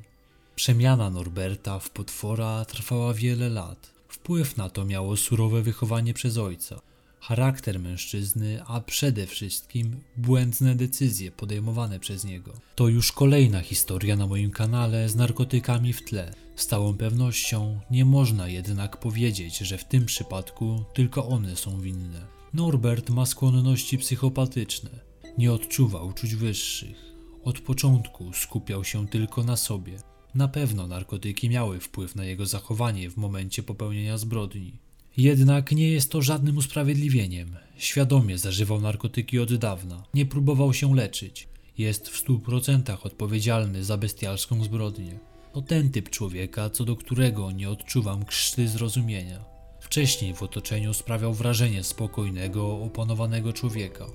Przemiana 0.56 1.10
Norberta 1.10 1.78
w 1.78 1.90
potwora 1.90 2.64
trwała 2.64 3.14
wiele 3.14 3.48
lat. 3.48 3.90
Wpływ 4.08 4.56
na 4.56 4.68
to 4.70 4.84
miało 4.84 5.16
surowe 5.16 5.62
wychowanie 5.62 6.14
przez 6.14 6.38
ojca. 6.38 6.80
charakter 7.20 7.80
mężczyzny, 7.80 8.64
a 8.66 8.80
przede 8.80 9.26
wszystkim 9.26 10.00
błędne 10.16 10.74
decyzje 10.74 11.30
podejmowane 11.30 12.00
przez 12.00 12.24
niego. 12.24 12.52
To 12.74 12.88
już 12.88 13.12
kolejna 13.12 13.60
historia 13.60 14.16
na 14.16 14.26
moim 14.26 14.50
kanale 14.50 15.08
z 15.08 15.14
narkotykami 15.14 15.92
w 15.92 16.04
tle. 16.04 16.43
Z 16.56 16.66
całą 16.66 16.96
pewnością 16.96 17.80
nie 17.90 18.04
można 18.04 18.48
jednak 18.48 18.96
powiedzieć, 18.96 19.58
że 19.58 19.78
w 19.78 19.84
tym 19.84 20.06
przypadku 20.06 20.84
tylko 20.94 21.26
one 21.28 21.56
są 21.56 21.80
winne. 21.80 22.26
Norbert 22.54 23.10
ma 23.10 23.26
skłonności 23.26 23.98
psychopatyczne. 23.98 24.90
Nie 25.38 25.52
odczuwa 25.52 26.02
uczuć 26.02 26.34
wyższych. 26.34 27.14
Od 27.44 27.60
początku 27.60 28.32
skupiał 28.32 28.84
się 28.84 29.08
tylko 29.08 29.44
na 29.44 29.56
sobie. 29.56 29.98
Na 30.34 30.48
pewno 30.48 30.86
narkotyki 30.86 31.50
miały 31.50 31.80
wpływ 31.80 32.16
na 32.16 32.24
jego 32.24 32.46
zachowanie 32.46 33.10
w 33.10 33.16
momencie 33.16 33.62
popełnienia 33.62 34.18
zbrodni. 34.18 34.78
Jednak 35.16 35.72
nie 35.72 35.88
jest 35.88 36.10
to 36.10 36.22
żadnym 36.22 36.56
usprawiedliwieniem. 36.56 37.56
Świadomie 37.76 38.38
zażywał 38.38 38.80
narkotyki 38.80 39.38
od 39.38 39.54
dawna, 39.54 40.04
nie 40.14 40.26
próbował 40.26 40.74
się 40.74 40.94
leczyć. 40.94 41.48
Jest 41.78 42.08
w 42.08 42.16
stu 42.16 42.38
procentach 42.38 43.06
odpowiedzialny 43.06 43.84
za 43.84 43.96
bestialską 43.96 44.64
zbrodnię. 44.64 45.18
To 45.54 45.62
ten 45.62 45.90
typ 45.90 46.10
człowieka, 46.10 46.70
co 46.70 46.84
do 46.84 46.96
którego 46.96 47.50
nie 47.50 47.70
odczuwam 47.70 48.24
krzty 48.24 48.68
zrozumienia. 48.68 49.44
Wcześniej 49.80 50.34
w 50.34 50.42
otoczeniu 50.42 50.94
sprawiał 50.94 51.34
wrażenie 51.34 51.84
spokojnego, 51.84 52.78
opanowanego 52.78 53.52
człowieka. 53.52 54.06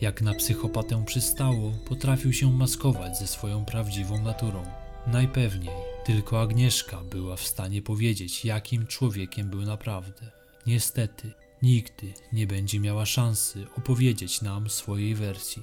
Jak 0.00 0.22
na 0.22 0.34
psychopatę 0.34 1.04
przystało, 1.06 1.72
potrafił 1.88 2.32
się 2.32 2.52
maskować 2.52 3.18
ze 3.18 3.26
swoją 3.26 3.64
prawdziwą 3.64 4.22
naturą. 4.22 4.62
Najpewniej 5.06 5.74
tylko 6.04 6.40
Agnieszka 6.40 7.02
była 7.10 7.36
w 7.36 7.46
stanie 7.46 7.82
powiedzieć, 7.82 8.44
jakim 8.44 8.86
człowiekiem 8.86 9.50
był 9.50 9.60
naprawdę. 9.60 10.30
Niestety, 10.66 11.32
nigdy 11.62 12.14
nie 12.32 12.46
będzie 12.46 12.80
miała 12.80 13.06
szansy 13.06 13.66
opowiedzieć 13.76 14.42
nam 14.42 14.70
swojej 14.70 15.14
wersji. 15.14 15.62